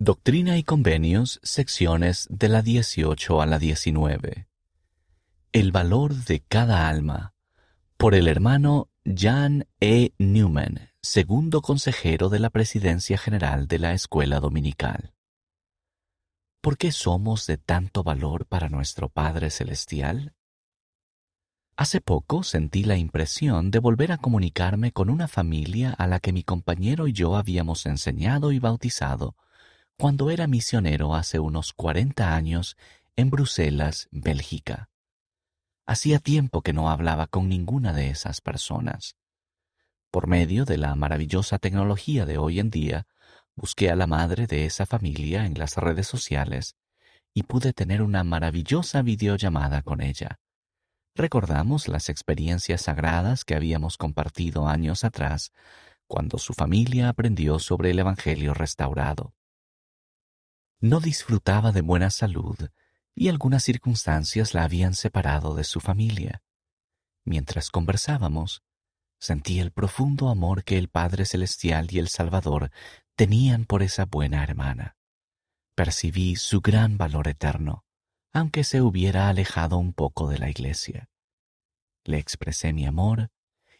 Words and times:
Doctrina 0.00 0.56
y 0.56 0.62
Convenios, 0.62 1.40
secciones 1.42 2.28
de 2.30 2.48
la 2.48 2.62
18 2.62 3.42
a 3.42 3.46
la 3.46 3.58
19. 3.58 4.46
El 5.50 5.72
valor 5.72 6.14
de 6.14 6.38
cada 6.38 6.88
alma, 6.88 7.34
por 7.96 8.14
el 8.14 8.28
hermano 8.28 8.90
Jan 9.04 9.66
E. 9.80 10.12
Newman, 10.18 10.92
segundo 11.02 11.62
consejero 11.62 12.28
de 12.28 12.38
la 12.38 12.50
Presidencia 12.50 13.18
General 13.18 13.66
de 13.66 13.80
la 13.80 13.92
Escuela 13.92 14.38
Dominical. 14.38 15.14
¿Por 16.60 16.78
qué 16.78 16.92
somos 16.92 17.48
de 17.48 17.56
tanto 17.56 18.04
valor 18.04 18.46
para 18.46 18.68
nuestro 18.68 19.08
Padre 19.08 19.50
Celestial? 19.50 20.32
Hace 21.76 22.00
poco 22.00 22.44
sentí 22.44 22.84
la 22.84 22.96
impresión 22.96 23.72
de 23.72 23.80
volver 23.80 24.12
a 24.12 24.18
comunicarme 24.18 24.92
con 24.92 25.10
una 25.10 25.26
familia 25.26 25.90
a 25.90 26.06
la 26.06 26.20
que 26.20 26.32
mi 26.32 26.44
compañero 26.44 27.08
y 27.08 27.12
yo 27.12 27.34
habíamos 27.34 27.84
enseñado 27.84 28.52
y 28.52 28.60
bautizado 28.60 29.34
cuando 30.00 30.30
era 30.30 30.46
misionero 30.46 31.16
hace 31.16 31.40
unos 31.40 31.72
40 31.72 32.32
años 32.32 32.76
en 33.16 33.30
Bruselas, 33.30 34.06
Bélgica. 34.12 34.90
Hacía 35.88 36.20
tiempo 36.20 36.62
que 36.62 36.72
no 36.72 36.88
hablaba 36.88 37.26
con 37.26 37.48
ninguna 37.48 37.92
de 37.92 38.10
esas 38.10 38.40
personas. 38.40 39.16
Por 40.12 40.28
medio 40.28 40.64
de 40.64 40.78
la 40.78 40.94
maravillosa 40.94 41.58
tecnología 41.58 42.26
de 42.26 42.38
hoy 42.38 42.60
en 42.60 42.70
día, 42.70 43.08
busqué 43.56 43.90
a 43.90 43.96
la 43.96 44.06
madre 44.06 44.46
de 44.46 44.66
esa 44.66 44.86
familia 44.86 45.44
en 45.46 45.58
las 45.58 45.76
redes 45.76 46.06
sociales 46.06 46.76
y 47.34 47.42
pude 47.42 47.72
tener 47.72 48.00
una 48.00 48.22
maravillosa 48.22 49.02
videollamada 49.02 49.82
con 49.82 50.00
ella. 50.00 50.38
Recordamos 51.16 51.88
las 51.88 52.08
experiencias 52.08 52.82
sagradas 52.82 53.44
que 53.44 53.56
habíamos 53.56 53.96
compartido 53.96 54.68
años 54.68 55.02
atrás, 55.02 55.50
cuando 56.06 56.38
su 56.38 56.54
familia 56.54 57.08
aprendió 57.08 57.58
sobre 57.58 57.90
el 57.90 57.98
Evangelio 57.98 58.54
restaurado 58.54 59.34
no 60.80 61.00
disfrutaba 61.00 61.72
de 61.72 61.80
buena 61.80 62.10
salud 62.10 62.56
y 63.14 63.28
algunas 63.28 63.64
circunstancias 63.64 64.54
la 64.54 64.62
habían 64.62 64.94
separado 64.94 65.54
de 65.54 65.64
su 65.64 65.80
familia. 65.80 66.42
Mientras 67.24 67.70
conversábamos, 67.70 68.62
sentí 69.18 69.58
el 69.58 69.72
profundo 69.72 70.28
amor 70.28 70.62
que 70.62 70.78
el 70.78 70.88
Padre 70.88 71.24
Celestial 71.24 71.88
y 71.90 71.98
el 71.98 72.08
Salvador 72.08 72.70
tenían 73.16 73.64
por 73.64 73.82
esa 73.82 74.04
buena 74.04 74.42
hermana. 74.44 74.96
Percibí 75.74 76.36
su 76.36 76.60
gran 76.60 76.96
valor 76.96 77.26
eterno, 77.26 77.84
aunque 78.32 78.62
se 78.62 78.80
hubiera 78.80 79.28
alejado 79.28 79.78
un 79.78 79.92
poco 79.92 80.28
de 80.28 80.38
la 80.38 80.48
iglesia. 80.48 81.08
Le 82.04 82.18
expresé 82.18 82.72
mi 82.72 82.86
amor 82.86 83.30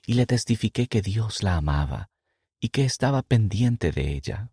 y 0.04 0.14
le 0.14 0.26
testifiqué 0.26 0.88
que 0.88 1.00
Dios 1.00 1.44
la 1.44 1.56
amaba 1.56 2.10
y 2.58 2.70
que 2.70 2.84
estaba 2.84 3.22
pendiente 3.22 3.92
de 3.92 4.12
ella 4.14 4.50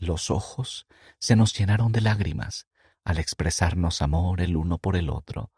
los 0.00 0.30
ojos 0.30 0.86
se 1.18 1.36
nos 1.36 1.56
llenaron 1.56 1.92
de 1.92 2.00
lágrimas 2.00 2.66
al 3.04 3.18
expresarnos 3.18 4.02
amor 4.02 4.40
el 4.40 4.56
uno 4.56 4.78
por 4.78 4.96
el 4.96 5.08
otro, 5.08 5.50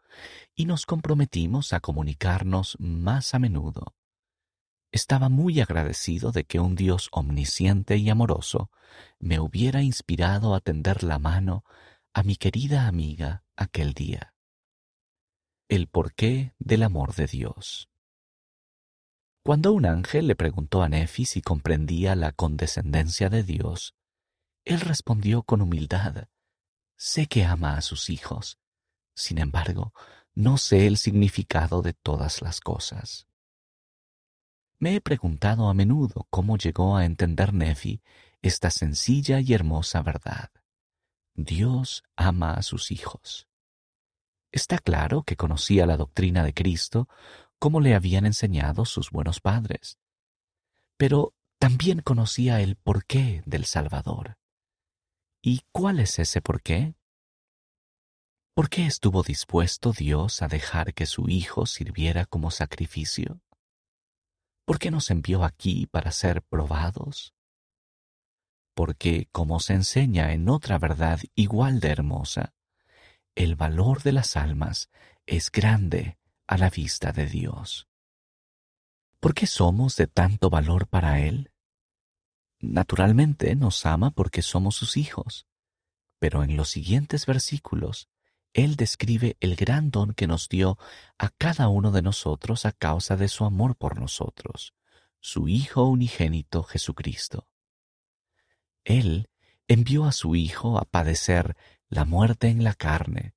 y 0.55 0.65
nos 0.65 0.85
comprometimos 0.85 1.73
a 1.73 1.79
comunicarnos 1.79 2.77
más 2.79 3.33
a 3.33 3.39
menudo. 3.39 3.95
Estaba 4.91 5.27
muy 5.27 5.59
agradecido 5.59 6.31
de 6.31 6.45
que 6.45 6.59
un 6.59 6.75
Dios 6.75 7.09
omnisciente 7.11 7.97
y 7.97 8.09
amoroso 8.09 8.69
me 9.19 9.39
hubiera 9.39 9.81
inspirado 9.81 10.53
a 10.53 10.59
tender 10.61 11.03
la 11.03 11.17
mano 11.17 11.65
a 12.13 12.21
mi 12.21 12.35
querida 12.35 12.87
amiga 12.87 13.43
aquel 13.55 13.93
día. 13.93 14.35
El 15.67 15.87
porqué 15.87 16.53
del 16.59 16.83
amor 16.83 17.15
de 17.15 17.25
Dios. 17.25 17.89
Cuando 19.43 19.73
un 19.73 19.85
ángel 19.85 20.27
le 20.27 20.35
preguntó 20.35 20.83
a 20.83 20.89
Nefi 20.89 21.25
si 21.25 21.41
comprendía 21.41 22.15
la 22.15 22.31
condescendencia 22.31 23.29
de 23.29 23.43
Dios, 23.43 23.95
él 24.65 24.81
respondió 24.81 25.43
con 25.43 25.61
humildad, 25.61 26.27
Sé 26.95 27.27
que 27.27 27.43
ama 27.43 27.75
a 27.77 27.81
sus 27.81 28.09
hijos. 28.09 28.59
Sin 29.15 29.37
embargo, 29.37 29.93
no 30.35 30.57
sé 30.57 30.87
el 30.87 30.97
significado 30.97 31.81
de 31.81 31.93
todas 31.93 32.41
las 32.41 32.61
cosas. 32.61 33.27
Me 34.79 34.95
he 34.95 35.01
preguntado 35.01 35.69
a 35.69 35.73
menudo 35.73 36.27
cómo 36.29 36.57
llegó 36.57 36.97
a 36.97 37.05
entender 37.05 37.53
Nefi 37.53 38.01
esta 38.41 38.71
sencilla 38.71 39.39
y 39.39 39.53
hermosa 39.53 40.01
verdad. 40.01 40.49
Dios 41.35 42.03
ama 42.15 42.53
a 42.53 42.63
sus 42.63 42.91
hijos. 42.91 43.47
Está 44.51 44.77
claro 44.77 45.23
que 45.23 45.35
conocía 45.35 45.85
la 45.85 45.97
doctrina 45.97 46.43
de 46.43 46.53
Cristo 46.53 47.07
como 47.59 47.79
le 47.79 47.95
habían 47.95 48.25
enseñado 48.25 48.85
sus 48.85 49.09
buenos 49.09 49.39
padres, 49.39 49.97
pero 50.97 51.33
también 51.59 52.01
conocía 52.01 52.59
el 52.61 52.75
porqué 52.75 53.41
del 53.45 53.65
Salvador. 53.65 54.37
¿Y 55.45 55.63
cuál 55.73 55.99
es 55.99 56.19
ese 56.19 56.41
por 56.41 56.61
qué? 56.61 56.95
¿Por 58.55 58.69
qué 58.69 58.85
estuvo 58.85 59.23
dispuesto 59.23 59.91
Dios 59.91 60.41
a 60.41 60.47
dejar 60.47 60.93
que 60.93 61.05
su 61.05 61.27
Hijo 61.27 61.65
sirviera 61.65 62.25
como 62.25 62.49
sacrificio? 62.49 63.41
¿Por 64.65 64.79
qué 64.79 64.89
nos 64.89 65.11
envió 65.11 65.43
aquí 65.43 65.85
para 65.85 66.13
ser 66.13 66.43
probados? 66.43 67.35
Porque, 68.73 69.27
como 69.33 69.59
se 69.59 69.73
enseña 69.73 70.31
en 70.31 70.47
otra 70.47 70.79
verdad 70.79 71.19
igual 71.35 71.81
de 71.81 71.89
hermosa, 71.89 72.53
el 73.35 73.57
valor 73.57 74.01
de 74.01 74.13
las 74.13 74.37
almas 74.37 74.89
es 75.25 75.51
grande 75.51 76.17
a 76.47 76.57
la 76.57 76.69
vista 76.69 77.11
de 77.11 77.25
Dios. 77.25 77.89
¿Por 79.19 79.33
qué 79.33 79.45
somos 79.45 79.97
de 79.97 80.07
tanto 80.07 80.49
valor 80.49 80.87
para 80.87 81.19
Él? 81.19 81.52
Naturalmente 82.63 83.57
nos 83.57 83.85
ama 83.85 84.11
porque 84.11 84.41
somos 84.41 84.77
sus 84.77 84.95
hijos, 84.95 85.47
pero 86.17 86.45
en 86.45 86.55
los 86.55 86.69
siguientes 86.69 87.25
versículos 87.25 88.07
Él 88.53 88.77
describe 88.77 89.35
el 89.41 89.57
gran 89.57 89.91
don 89.91 90.13
que 90.13 90.27
nos 90.27 90.47
dio 90.47 90.77
a 91.17 91.27
cada 91.27 91.67
uno 91.67 91.91
de 91.91 92.01
nosotros 92.01 92.65
a 92.65 92.71
causa 92.71 93.17
de 93.17 93.27
su 93.27 93.43
amor 93.43 93.75
por 93.75 93.99
nosotros, 93.99 94.73
su 95.19 95.49
Hijo 95.49 95.83
unigénito 95.83 96.63
Jesucristo. 96.63 97.49
Él 98.85 99.27
envió 99.67 100.05
a 100.05 100.13
su 100.13 100.37
Hijo 100.37 100.77
a 100.77 100.85
padecer 100.85 101.57
la 101.89 102.05
muerte 102.05 102.47
en 102.47 102.63
la 102.63 102.75
carne, 102.75 103.33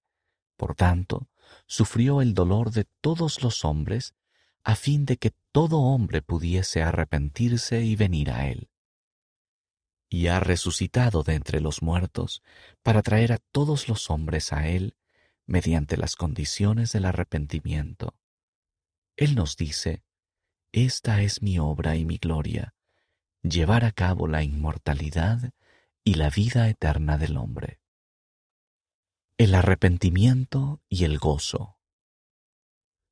por 0.57 0.77
tanto, 0.77 1.29
sufrió 1.67 2.23
el 2.23 2.33
dolor 2.33 2.71
de 2.71 2.87
todos 3.01 3.43
los 3.43 3.65
hombres 3.65 4.15
a 4.63 4.77
fin 4.77 5.05
de 5.05 5.17
que 5.17 5.33
todo 5.51 5.81
hombre 5.81 6.23
pudiese 6.23 6.85
arrepentirse 6.85 7.83
y 7.83 7.97
venir 7.97 8.31
a 8.31 8.49
Él 8.49 8.71
y 10.09 10.29
ha 10.29 10.41
resucitado 10.41 11.23
de 11.23 11.35
entre 11.35 11.61
los 11.61 11.83
muertos 11.83 12.43
para 12.83 13.03
traer 13.03 13.33
a 13.33 13.39
todos 13.53 13.89
los 13.89 14.11
hombres 14.11 14.53
a 14.53 14.69
Él 14.69 14.97
mediante 15.47 15.97
las 15.97 16.17
condiciones 16.17 16.93
del 16.93 17.05
arrepentimiento. 17.05 18.15
Él 19.17 19.35
nos 19.35 19.57
dice, 19.57 20.03
Esta 20.73 21.23
es 21.23 21.43
mi 21.43 21.59
obra 21.59 21.97
y 21.97 22.05
mi 22.05 22.19
gloria, 22.19 22.75
llevar 23.43 23.85
a 23.85 23.93
cabo 23.93 24.29
la 24.29 24.43
inmortalidad 24.43 25.53
y 26.05 26.15
la 26.15 26.31
vida 26.31 26.69
eterna 26.69 27.19
del 27.19 27.37
hombre. 27.37 27.81
El 29.39 29.55
arrepentimiento 29.55 30.81
y 30.89 31.05
el 31.05 31.19
gozo. 31.19 31.77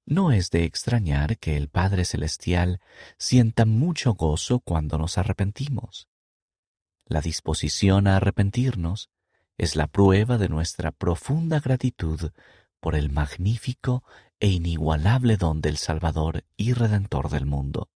No 0.07 0.33
es 0.33 0.51
de 0.51 0.65
extrañar 0.65 1.39
que 1.39 1.57
el 1.57 1.69
Padre 1.69 2.05
Celestial 2.05 2.81
sienta 3.19 3.65
mucho 3.65 4.15
gozo 4.15 4.61
cuando 4.61 4.99
nos 4.99 5.17
arrepentimos. 5.17 6.09
La 7.07 7.21
disposición 7.21 8.07
a 8.07 8.17
arrepentirnos 8.17 9.11
es 9.59 9.77
la 9.77 9.87
prueba 9.87 10.39
de 10.39 10.49
nuestra 10.49 10.91
profunda 10.91 11.61
gratitud 11.61 12.33
por 12.81 12.95
el 12.95 13.11
magnífico 13.11 14.05
e 14.41 14.49
inigualable 14.49 15.37
don 15.37 15.61
del 15.61 15.77
Salvador 15.77 16.45
y 16.57 16.73
Redentor 16.73 17.31
del 17.31 17.47
mundo. 17.47 17.91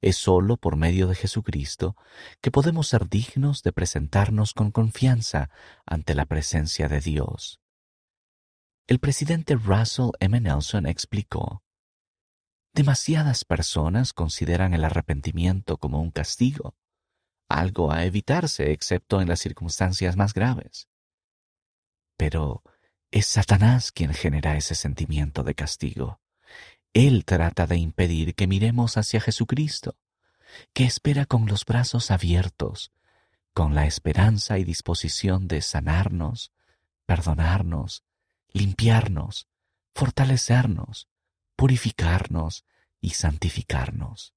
Es 0.00 0.16
sólo 0.16 0.56
por 0.56 0.76
medio 0.76 1.06
de 1.06 1.14
Jesucristo 1.14 1.96
que 2.40 2.50
podemos 2.50 2.88
ser 2.88 3.08
dignos 3.08 3.62
de 3.62 3.72
presentarnos 3.72 4.52
con 4.52 4.70
confianza 4.70 5.48
ante 5.86 6.14
la 6.14 6.26
presencia 6.26 6.88
de 6.88 7.00
Dios. 7.00 7.60
El 8.86 8.98
presidente 8.98 9.54
Russell 9.54 10.10
M. 10.20 10.38
Nelson 10.40 10.86
explicó, 10.86 11.62
Demasiadas 12.74 13.44
personas 13.44 14.12
consideran 14.12 14.74
el 14.74 14.84
arrepentimiento 14.84 15.78
como 15.78 16.02
un 16.02 16.10
castigo, 16.10 16.74
algo 17.48 17.92
a 17.92 18.04
evitarse 18.04 18.72
excepto 18.72 19.20
en 19.20 19.28
las 19.28 19.40
circunstancias 19.40 20.16
más 20.16 20.34
graves. 20.34 20.88
Pero 22.16 22.62
es 23.10 23.26
Satanás 23.26 23.92
quien 23.92 24.12
genera 24.12 24.56
ese 24.56 24.74
sentimiento 24.74 25.42
de 25.42 25.54
castigo. 25.54 26.20
Él 26.92 27.24
trata 27.24 27.66
de 27.66 27.76
impedir 27.76 28.34
que 28.34 28.46
miremos 28.46 28.96
hacia 28.96 29.20
Jesucristo, 29.20 29.96
que 30.72 30.84
espera 30.84 31.26
con 31.26 31.46
los 31.46 31.64
brazos 31.64 32.10
abiertos, 32.10 32.92
con 33.52 33.74
la 33.74 33.86
esperanza 33.86 34.58
y 34.58 34.64
disposición 34.64 35.48
de 35.48 35.60
sanarnos, 35.60 36.52
perdonarnos, 37.06 38.04
limpiarnos, 38.52 39.48
fortalecernos, 39.94 41.08
purificarnos 41.56 42.64
y 43.00 43.10
santificarnos. 43.10 44.34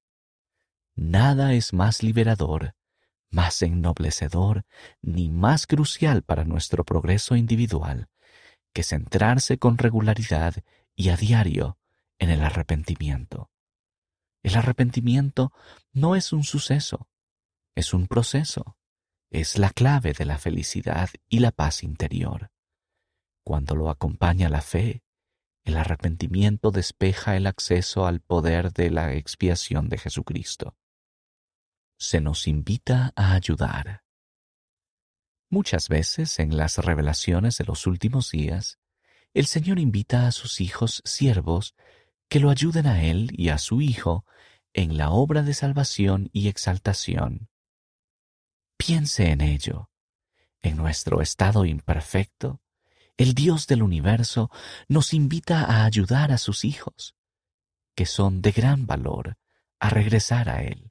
Nada 0.94 1.52
es 1.54 1.72
más 1.72 2.02
liberador 2.02 2.74
más 3.30 3.62
ennoblecedor 3.62 4.64
ni 5.02 5.28
más 5.30 5.66
crucial 5.66 6.22
para 6.22 6.44
nuestro 6.44 6.84
progreso 6.84 7.36
individual 7.36 8.08
que 8.72 8.82
centrarse 8.82 9.58
con 9.58 9.78
regularidad 9.78 10.54
y 10.94 11.08
a 11.10 11.16
diario 11.16 11.78
en 12.18 12.30
el 12.30 12.42
arrepentimiento. 12.42 13.50
El 14.42 14.56
arrepentimiento 14.56 15.52
no 15.92 16.16
es 16.16 16.32
un 16.32 16.44
suceso, 16.44 17.08
es 17.74 17.92
un 17.92 18.06
proceso, 18.06 18.76
es 19.30 19.58
la 19.58 19.70
clave 19.70 20.12
de 20.12 20.24
la 20.24 20.38
felicidad 20.38 21.10
y 21.28 21.40
la 21.40 21.52
paz 21.52 21.82
interior. 21.82 22.50
Cuando 23.44 23.74
lo 23.74 23.90
acompaña 23.90 24.48
la 24.48 24.62
fe, 24.62 25.02
el 25.64 25.76
arrepentimiento 25.76 26.70
despeja 26.70 27.36
el 27.36 27.46
acceso 27.46 28.06
al 28.06 28.20
poder 28.20 28.72
de 28.72 28.90
la 28.90 29.14
expiación 29.14 29.88
de 29.88 29.98
Jesucristo. 29.98 30.76
Se 31.98 32.20
nos 32.20 32.46
invita 32.46 33.12
a 33.16 33.34
ayudar. 33.34 34.04
Muchas 35.50 35.88
veces 35.88 36.38
en 36.38 36.56
las 36.56 36.78
revelaciones 36.78 37.58
de 37.58 37.64
los 37.64 37.88
últimos 37.88 38.30
días, 38.30 38.78
el 39.34 39.46
Señor 39.46 39.80
invita 39.80 40.28
a 40.28 40.32
sus 40.32 40.60
hijos 40.60 41.02
siervos 41.04 41.74
que 42.28 42.38
lo 42.38 42.50
ayuden 42.50 42.86
a 42.86 43.02
Él 43.02 43.30
y 43.32 43.48
a 43.48 43.58
su 43.58 43.80
Hijo 43.80 44.24
en 44.74 44.96
la 44.96 45.10
obra 45.10 45.42
de 45.42 45.54
salvación 45.54 46.30
y 46.32 46.46
exaltación. 46.46 47.48
Piense 48.76 49.30
en 49.30 49.40
ello. 49.40 49.90
En 50.60 50.76
nuestro 50.76 51.20
estado 51.20 51.64
imperfecto, 51.64 52.62
el 53.16 53.34
Dios 53.34 53.66
del 53.66 53.82
universo 53.82 54.50
nos 54.86 55.12
invita 55.14 55.64
a 55.64 55.84
ayudar 55.84 56.30
a 56.30 56.38
sus 56.38 56.64
hijos, 56.64 57.16
que 57.96 58.06
son 58.06 58.40
de 58.40 58.52
gran 58.52 58.86
valor, 58.86 59.36
a 59.80 59.90
regresar 59.90 60.48
a 60.48 60.62
Él. 60.62 60.87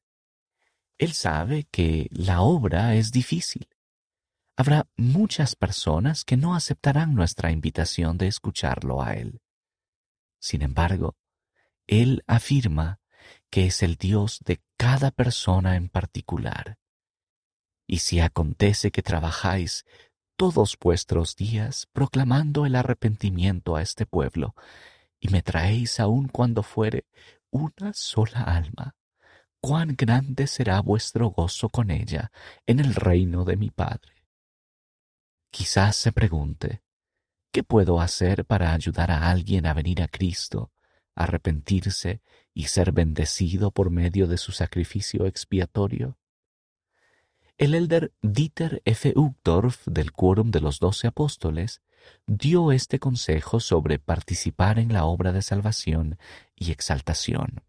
Él 0.97 1.13
sabe 1.13 1.65
que 1.71 2.07
la 2.11 2.41
obra 2.41 2.95
es 2.95 3.11
difícil. 3.11 3.67
Habrá 4.55 4.87
muchas 4.95 5.55
personas 5.55 6.25
que 6.25 6.37
no 6.37 6.55
aceptarán 6.55 7.13
nuestra 7.13 7.51
invitación 7.51 8.17
de 8.17 8.27
escucharlo 8.27 9.03
a 9.03 9.13
Él. 9.13 9.41
Sin 10.39 10.63
embargo, 10.63 11.15
Él 11.85 12.23
afirma 12.25 12.99
que 13.49 13.67
es 13.67 13.83
el 13.83 13.95
Dios 13.95 14.39
de 14.45 14.61
cada 14.77 15.11
persona 15.11 15.75
en 15.75 15.89
particular. 15.89 16.77
Y 17.85 17.99
si 17.99 18.19
acontece 18.19 18.91
que 18.91 19.03
trabajáis 19.03 19.85
todos 20.35 20.77
vuestros 20.79 21.35
días 21.35 21.87
proclamando 21.93 22.65
el 22.65 22.75
arrepentimiento 22.75 23.75
a 23.75 23.81
este 23.81 24.05
pueblo, 24.05 24.55
y 25.19 25.29
me 25.29 25.41
traéis 25.41 25.99
aun 25.99 26.27
cuando 26.27 26.63
fuere 26.63 27.05
una 27.49 27.93
sola 27.93 28.41
alma. 28.41 28.95
Cuán 29.59 29.95
grande 29.97 30.47
será 30.47 30.79
vuestro 30.81 31.29
gozo 31.29 31.69
con 31.69 31.91
ella 31.91 32.31
en 32.65 32.79
el 32.79 32.93
reino 32.95 33.43
de 33.43 33.57
mi 33.57 33.69
Padre. 33.69 34.13
Quizás 35.49 35.95
se 35.95 36.11
pregunte, 36.11 36.83
¿qué 37.51 37.63
puedo 37.63 37.99
hacer 37.99 38.45
para 38.45 38.73
ayudar 38.73 39.09
a 39.11 39.29
alguien 39.29 39.65
a 39.65 39.73
venir 39.73 40.01
a 40.03 40.07
Cristo, 40.07 40.71
arrepentirse 41.15 42.21
y 42.53 42.65
ser 42.65 42.91
bendecido 42.91 43.71
por 43.71 43.89
medio 43.89 44.27
de 44.27 44.37
su 44.37 44.51
sacrificio 44.51 45.25
expiatorio? 45.25 46.17
El 47.57 47.73
elder 47.73 48.13
Dieter 48.21 48.83
F. 48.85 49.13
Uchtdorf 49.15 49.87
del 49.87 50.11
Quórum 50.11 50.51
de 50.51 50.61
los 50.61 50.79
Doce 50.79 51.07
Apóstoles 51.07 51.81
dio 52.27 52.71
este 52.71 52.99
consejo 52.99 53.59
sobre 53.59 53.97
participar 53.97 54.77
en 54.77 54.93
la 54.93 55.05
obra 55.05 55.31
de 55.31 55.41
salvación 55.41 56.19
y 56.55 56.71
exaltación. 56.71 57.63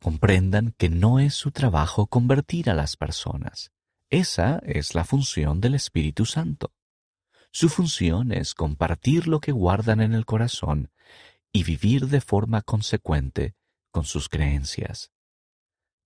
Comprendan 0.00 0.74
que 0.76 0.88
no 0.88 1.18
es 1.18 1.34
su 1.34 1.50
trabajo 1.50 2.06
convertir 2.06 2.70
a 2.70 2.74
las 2.74 2.96
personas. 2.96 3.70
Esa 4.08 4.60
es 4.64 4.94
la 4.94 5.04
función 5.04 5.60
del 5.60 5.74
Espíritu 5.74 6.26
Santo. 6.26 6.72
Su 7.52 7.68
función 7.68 8.32
es 8.32 8.54
compartir 8.54 9.28
lo 9.28 9.40
que 9.40 9.52
guardan 9.52 10.00
en 10.00 10.14
el 10.14 10.24
corazón 10.24 10.90
y 11.52 11.64
vivir 11.64 12.08
de 12.08 12.20
forma 12.20 12.62
consecuente 12.62 13.54
con 13.90 14.04
sus 14.04 14.28
creencias 14.28 15.10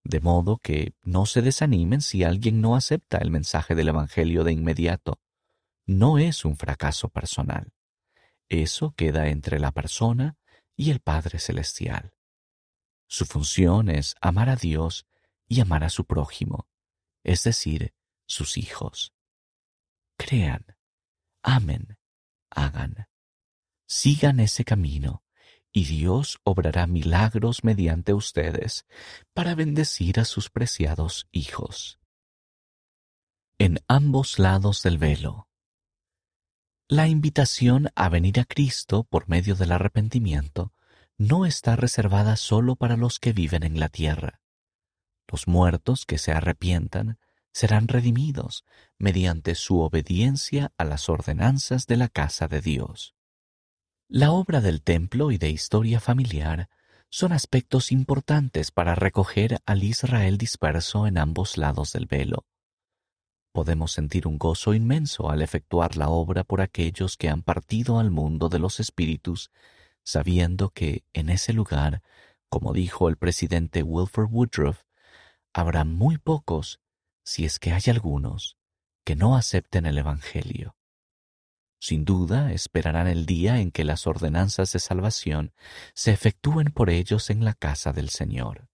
de 0.05 0.20
modo 0.20 0.58
que 0.58 0.94
no 1.02 1.26
se 1.26 1.43
desanimen 1.43 2.02
si 2.02 2.25
alguien 2.25 2.61
no 2.61 2.76
acepta 2.76 3.19
el 3.19 3.31
mensaje 3.31 3.75
del 3.75 3.88
Evangelio 3.88 4.44
de 4.44 4.52
inmediato. 4.52 5.19
No 5.87 6.19
es 6.19 6.44
un 6.44 6.56
fracaso 6.56 7.08
personal. 7.08 7.73
Eso 8.49 8.93
queda 8.97 9.29
entre 9.29 9.58
la 9.58 9.73
persona 9.73 10.37
y 10.76 10.90
el 10.90 11.00
Padre 11.00 11.38
Celestial. 11.38 12.13
Su 13.06 13.26
función 13.26 13.88
es 13.88 14.14
amar 14.20 14.48
a 14.48 14.56
Dios 14.56 15.06
y 15.46 15.60
amar 15.60 15.84
a 15.84 15.90
su 15.90 16.04
prójimo, 16.04 16.68
es 17.22 17.44
decir, 17.44 17.94
sus 18.26 18.56
hijos. 18.56 19.12
Crean, 20.16 20.76
amen, 21.42 21.98
hagan. 22.50 23.08
Sigan 23.86 24.40
ese 24.40 24.64
camino 24.64 25.24
y 25.72 25.84
Dios 25.86 26.40
obrará 26.44 26.86
milagros 26.86 27.64
mediante 27.64 28.14
ustedes 28.14 28.86
para 29.32 29.54
bendecir 29.54 30.20
a 30.20 30.24
sus 30.24 30.48
preciados 30.48 31.28
hijos. 31.32 31.98
En 33.58 33.80
ambos 33.88 34.38
lados 34.38 34.82
del 34.82 34.98
velo. 34.98 35.48
La 36.86 37.08
invitación 37.08 37.90
a 37.94 38.08
venir 38.08 38.38
a 38.38 38.44
Cristo 38.44 39.04
por 39.04 39.28
medio 39.28 39.56
del 39.56 39.72
arrepentimiento 39.72 40.74
no 41.19 41.46
está 41.46 41.76
reservada 41.76 42.37
solo 42.37 42.76
para 42.76 42.96
los 42.96 43.19
que 43.19 43.32
viven 43.32 43.62
en 43.62 43.78
la 43.78 43.88
tierra. 43.88 44.40
Los 45.28 45.46
muertos 45.46 46.06
que 46.06 46.19
se 46.19 46.32
arrepientan 46.32 47.19
serán 47.52 47.88
redimidos 47.88 48.64
mediante 48.99 49.55
su 49.55 49.81
obediencia 49.81 50.72
a 50.76 50.84
las 50.84 51.08
ordenanzas 51.08 51.87
de 51.87 51.96
la 51.96 52.08
casa 52.08 52.49
de 52.49 52.61
Dios. 52.61 53.14
La 54.08 54.32
obra 54.32 54.61
del 54.61 54.82
templo 54.82 55.31
y 55.31 55.38
de 55.38 55.50
historia 55.50 56.00
familiar 56.00 56.69
son 57.08 57.32
aspectos 57.32 57.93
importantes 57.93 58.72
para 58.72 58.96
recoger 58.96 59.61
al 59.66 59.84
Israel 59.84 60.37
disperso 60.37 61.06
en 61.06 61.16
ambos 61.16 61.56
lados 61.56 61.93
del 61.93 62.06
velo. 62.06 62.44
Podemos 63.52 63.93
sentir 63.93 64.26
un 64.26 64.37
gozo 64.37 64.75
inmenso 64.75 65.31
al 65.31 65.40
efectuar 65.40 65.96
la 65.96 66.08
obra 66.08 66.43
por 66.43 66.61
aquellos 66.61 67.16
que 67.16 67.28
han 67.28 67.43
partido 67.43 68.00
al 68.00 68.11
mundo 68.11 68.49
de 68.49 68.58
los 68.58 68.81
espíritus, 68.81 69.52
sabiendo 70.04 70.70
que 70.70 71.04
en 71.12 71.30
ese 71.30 71.52
lugar, 71.52 72.02
como 72.48 72.72
dijo 72.72 73.08
el 73.08 73.16
presidente 73.16 73.82
Wilford 73.82 74.30
Woodruff, 74.30 74.82
habrá 75.52 75.84
muy 75.84 76.18
pocos, 76.18 76.80
si 77.24 77.44
es 77.44 77.58
que 77.58 77.72
hay 77.72 77.82
algunos, 77.88 78.56
que 79.04 79.16
no 79.16 79.36
acepten 79.36 79.87
el 79.87 79.99
Evangelio. 79.99 80.76
Sin 81.80 82.04
duda 82.04 82.52
esperarán 82.52 83.08
el 83.08 83.26
día 83.26 83.61
en 83.61 83.70
que 83.70 83.84
las 83.84 84.06
ordenanzas 84.06 84.73
de 84.73 84.78
salvación 84.78 85.52
se 85.94 86.12
efectúen 86.12 86.73
por 86.73 86.88
ellos 86.88 87.28
en 87.28 87.44
la 87.44 87.54
casa 87.54 87.92
del 87.92 88.08
Señor. 88.08 88.68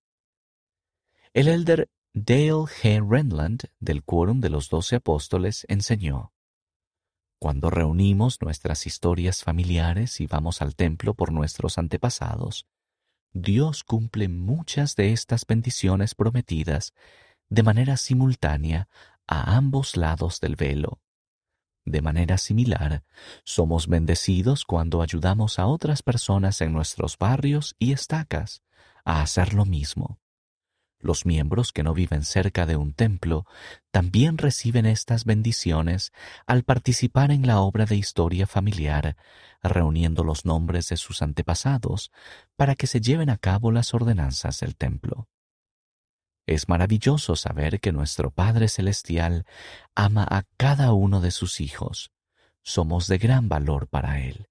El 1.33 1.49
elder 1.49 1.91
Dale 2.13 2.67
G. 2.67 3.09
Renland 3.09 3.65
del 3.79 4.03
Quórum 4.03 4.41
de 4.41 4.51
los 4.51 4.69
Doce 4.69 4.97
Apóstoles 4.97 5.65
enseñó, 5.69 6.33
Cuando 7.41 7.71
reunimos 7.71 8.41
nuestras 8.41 8.87
historias 8.87 9.43
familiares 9.43 10.21
y 10.21 10.29
vamos 10.29 10.63
al 10.63 10.77
templo 10.77 11.15
por 11.15 11.33
nuestros 11.33 11.79
antepasados, 11.79 12.69
Dios 13.33 13.83
cumple 13.83 14.29
muchas 14.29 14.95
de 14.95 15.13
estas 15.13 15.45
bendiciones 15.47 16.15
prometidas 16.15 16.95
de 17.49 17.65
manera 17.65 17.97
simultánea 17.97 18.89
a 19.27 19.57
ambos 19.57 19.97
lados 19.97 20.39
del 20.41 20.55
velo 20.55 21.01
de 21.85 22.03
manera 22.03 22.39
similar, 22.39 23.05
somos 23.45 23.89
bendecidos 23.89 24.65
cuando 24.65 25.03
ayudamos 25.03 25.59
a 25.59 25.67
otras 25.67 26.03
personas 26.03 26.61
en 26.61 26.73
nuestros 26.73 27.19
barrios 27.19 27.75
y 27.79 27.93
estacas 27.93 28.63
a 29.05 29.23
hacer 29.23 29.55
lo 29.55 29.65
mismo. 29.65 30.21
Los 31.01 31.25
miembros 31.25 31.73
que 31.73 31.83
no 31.83 31.95
viven 31.95 32.25
cerca 32.25 32.67
de 32.67 32.77
un 32.77 32.93
templo 32.93 33.47
también 33.91 34.37
reciben 34.37 34.85
estas 34.85 35.25
bendiciones 35.25 36.13
al 36.47 36.63
participar 36.63 37.31
en 37.31 37.47
la 37.47 37.61
obra 37.61 37.87
de 37.87 37.97
historia 37.97 38.47
familiar, 38.47 39.17
reuniendo 39.63 40.25
los 40.25 40.45
nombres 40.45 40.89
de 40.89 40.99
sus 40.99 41.23
antepasados 41.23 42.13
para 42.55 42.75
que 42.75 42.87
se 42.87 43.01
lleven 43.01 43.31
a 43.31 43.39
cabo 43.39 43.73
las 43.73 43.95
ordenanzas 43.95 44.61
del 44.61 44.77
templo. 44.77 45.27
Es 46.47 46.69
maravilloso 46.69 47.35
saber 47.35 47.81
que 47.81 47.93
nuestro 47.93 48.31
Padre 48.31 48.69
Celestial 48.69 49.47
ama 49.95 50.27
a 50.29 50.43
cada 50.59 50.93
uno 50.93 51.23
de 51.23 51.31
sus 51.31 51.61
hijos. 51.61 52.11
Somos 52.63 53.07
de 53.07 53.17
gran 53.17 53.49
valor 53.49 53.89
para 53.89 54.21
Él. 54.21 54.50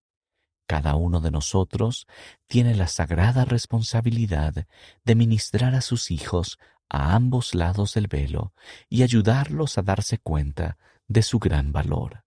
Cada 0.69 0.93
uno 0.93 1.19
de 1.19 1.31
nosotros 1.31 2.05
tiene 2.45 2.75
la 2.75 2.88
sagrada 2.88 3.43
responsabilidad 3.43 4.67
de 5.03 5.15
ministrar 5.15 5.73
a 5.73 5.81
sus 5.81 6.11
hijos 6.11 6.59
a 6.89 7.15
ambos 7.15 7.55
lados 7.55 7.95
del 7.95 8.05
velo 8.05 8.53
y 8.88 9.01
ayudarlos 9.01 9.79
a 9.79 9.81
darse 9.81 10.19
cuenta 10.19 10.77
de 11.07 11.23
su 11.23 11.39
gran 11.39 11.71
valor. 11.71 12.23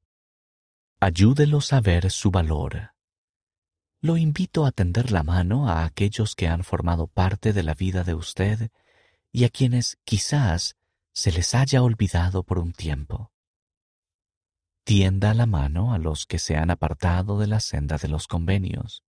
Ayúdelos 0.98 1.72
a 1.72 1.80
ver 1.80 2.10
su 2.10 2.32
valor. 2.32 2.94
Lo 4.00 4.16
invito 4.16 4.66
a 4.66 4.72
tender 4.72 5.12
la 5.12 5.22
mano 5.22 5.68
a 5.68 5.84
aquellos 5.84 6.34
que 6.34 6.48
han 6.48 6.64
formado 6.64 7.06
parte 7.06 7.52
de 7.52 7.62
la 7.62 7.74
vida 7.74 8.02
de 8.02 8.14
usted 8.14 8.72
y 9.30 9.44
a 9.44 9.50
quienes 9.50 9.98
quizás 10.04 10.74
se 11.12 11.30
les 11.30 11.54
haya 11.54 11.80
olvidado 11.80 12.42
por 12.42 12.58
un 12.58 12.72
tiempo. 12.72 13.31
Tienda 14.84 15.32
la 15.32 15.46
mano 15.46 15.94
a 15.94 15.98
los 15.98 16.26
que 16.26 16.40
se 16.40 16.56
han 16.56 16.68
apartado 16.70 17.38
de 17.38 17.46
la 17.46 17.60
senda 17.60 17.98
de 17.98 18.08
los 18.08 18.26
convenios. 18.26 19.04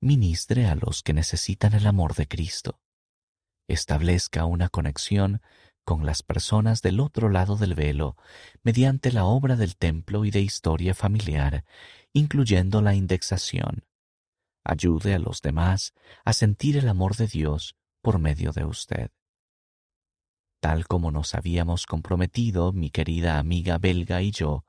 Ministre 0.00 0.66
a 0.66 0.76
los 0.76 1.02
que 1.02 1.12
necesitan 1.12 1.74
el 1.74 1.86
amor 1.86 2.14
de 2.14 2.26
Cristo. 2.26 2.80
Establezca 3.68 4.46
una 4.46 4.70
conexión 4.70 5.42
con 5.84 6.06
las 6.06 6.22
personas 6.22 6.80
del 6.80 7.00
otro 7.00 7.28
lado 7.28 7.56
del 7.56 7.74
velo 7.74 8.16
mediante 8.62 9.12
la 9.12 9.26
obra 9.26 9.56
del 9.56 9.76
templo 9.76 10.24
y 10.24 10.30
de 10.30 10.40
historia 10.40 10.94
familiar, 10.94 11.66
incluyendo 12.14 12.80
la 12.80 12.94
indexación. 12.94 13.84
Ayude 14.64 15.12
a 15.12 15.18
los 15.18 15.42
demás 15.42 15.92
a 16.24 16.32
sentir 16.32 16.78
el 16.78 16.88
amor 16.88 17.14
de 17.16 17.26
Dios 17.26 17.76
por 18.00 18.18
medio 18.18 18.52
de 18.52 18.64
usted. 18.64 19.10
Tal 20.60 20.86
como 20.86 21.10
nos 21.10 21.34
habíamos 21.34 21.86
comprometido, 21.86 22.72
mi 22.72 22.90
querida 22.90 23.38
amiga 23.38 23.78
belga 23.78 24.22
y 24.22 24.32
yo, 24.32 24.64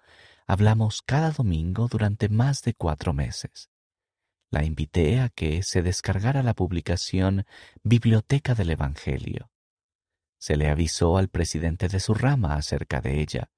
hablamos 0.46 1.01
cada 1.01 1.31
domingo 1.31 1.88
durante 1.88 2.29
más 2.29 2.62
de 2.62 2.75
cuatro 2.75 3.13
meses. 3.13 3.69
La 4.51 4.63
invité 4.63 5.19
a 5.19 5.29
que 5.29 5.63
se 5.63 5.81
descargara 5.81 6.43
la 6.43 6.53
publicación 6.53 7.46
Biblioteca 7.84 8.55
del 8.55 8.72
Evangelio. 8.72 9.51
Se 10.38 10.58
le 10.58 10.69
avisó 10.69 11.17
al 11.17 11.29
presidente 11.29 11.88
de 11.88 12.00
su 12.00 12.13
rama 12.13 12.55
acerca 12.55 13.01
de 13.01 13.19
ella, 13.19 13.51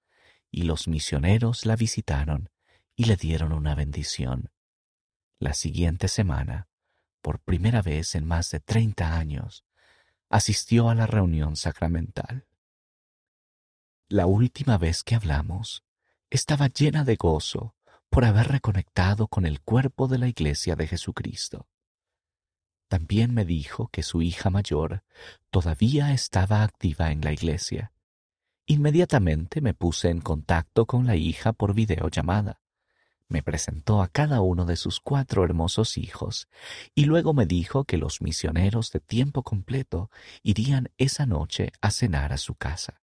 y 0.50 0.63
los 0.63 0.88
misioneros 0.88 1.65
la 1.65 1.75
visitaron 1.75 2.50
y 2.95 3.05
le 3.05 3.15
dieron 3.15 3.53
una 3.53 3.75
bendición. 3.75 4.51
La 5.39 5.53
siguiente 5.53 6.07
semana, 6.07 6.67
por 7.21 7.39
primera 7.39 7.81
vez 7.81 8.15
en 8.15 8.25
más 8.25 8.51
de 8.51 8.59
treinta 8.59 9.17
años, 9.17 9.63
asistió 10.31 10.89
a 10.89 10.95
la 10.95 11.05
reunión 11.05 11.55
sacramental. 11.55 12.47
La 14.07 14.25
última 14.25 14.77
vez 14.77 15.03
que 15.03 15.15
hablamos, 15.15 15.83
estaba 16.29 16.67
llena 16.67 17.03
de 17.03 17.17
gozo 17.17 17.75
por 18.09 18.25
haber 18.25 18.47
reconectado 18.47 19.27
con 19.27 19.45
el 19.45 19.61
cuerpo 19.61 20.07
de 20.07 20.17
la 20.17 20.27
Iglesia 20.27 20.75
de 20.75 20.88
Jesucristo. 20.88 21.67
También 22.88 23.33
me 23.33 23.45
dijo 23.45 23.88
que 23.88 24.03
su 24.03 24.21
hija 24.21 24.50
mayor 24.50 25.03
todavía 25.50 26.11
estaba 26.11 26.63
activa 26.63 27.11
en 27.11 27.21
la 27.21 27.31
iglesia. 27.31 27.93
Inmediatamente 28.65 29.61
me 29.61 29.73
puse 29.73 30.09
en 30.09 30.19
contacto 30.19 30.85
con 30.85 31.07
la 31.07 31.15
hija 31.15 31.53
por 31.53 31.73
videollamada. 31.73 32.59
Me 33.31 33.41
presentó 33.41 34.01
a 34.01 34.09
cada 34.09 34.41
uno 34.41 34.65
de 34.65 34.75
sus 34.75 35.00
cuatro 35.00 35.45
hermosos 35.45 35.97
hijos 35.97 36.50
y 36.93 37.05
luego 37.05 37.33
me 37.33 37.45
dijo 37.45 37.85
que 37.85 37.95
los 37.95 38.21
misioneros 38.21 38.91
de 38.91 39.00
tiempo 39.00 39.41
completo 39.41 40.11
irían 40.43 40.89
esa 40.97 41.25
noche 41.25 41.71
a 41.79 41.91
cenar 41.91 42.33
a 42.33 42.38
su 42.38 42.55
casa. 42.55 43.01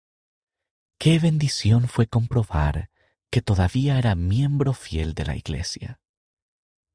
Qué 0.99 1.19
bendición 1.19 1.89
fue 1.89 2.09
comprobar 2.09 2.91
que 3.31 3.41
todavía 3.41 3.99
era 3.99 4.15
miembro 4.15 4.75
fiel 4.75 5.15
de 5.15 5.25
la 5.25 5.35
iglesia. 5.35 5.99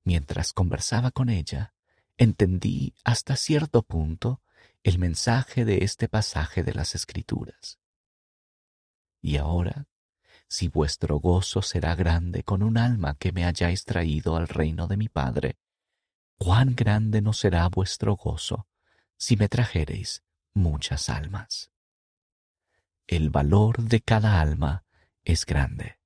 Mientras 0.03 0.53
conversaba 0.53 1.09
con 1.09 1.29
ella, 1.29 1.73
entendí 2.17 2.93
hasta 3.03 3.35
cierto 3.35 3.81
punto 3.81 4.43
el 4.83 4.99
mensaje 4.99 5.65
de 5.65 5.83
este 5.83 6.07
pasaje 6.07 6.61
de 6.61 6.75
las 6.75 6.93
Escrituras. 6.93 7.79
Y 9.23 9.37
ahora, 9.37 9.87
si 10.53 10.67
vuestro 10.67 11.19
gozo 11.19 11.63
será 11.63 11.95
grande 11.95 12.43
con 12.43 12.62
un 12.62 12.77
alma 12.77 13.15
que 13.15 13.31
me 13.31 13.43
hayáis 13.43 13.86
traído 13.86 14.36
al 14.36 14.48
reino 14.48 14.86
de 14.86 14.98
mi 14.98 15.10
Padre, 15.10 15.57
cuán 16.38 16.75
grande 16.75 17.24
no 17.24 17.33
será 17.33 17.67
vuestro 17.69 18.15
gozo 18.15 18.67
si 19.17 19.36
me 19.36 19.50
trajereis 19.50 20.24
muchas 20.53 21.10
almas. 21.10 21.72
El 23.07 23.31
valor 23.31 23.81
de 23.81 24.01
cada 24.01 24.41
alma 24.41 24.86
es 25.24 25.43
grande. 25.48 25.98